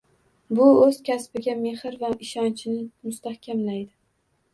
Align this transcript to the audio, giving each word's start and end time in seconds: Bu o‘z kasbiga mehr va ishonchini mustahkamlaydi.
Bu 0.59 0.69
o‘z 0.85 0.95
kasbiga 1.09 1.53
mehr 1.59 1.97
va 2.05 2.09
ishonchini 2.29 2.79
mustahkamlaydi. 3.09 3.93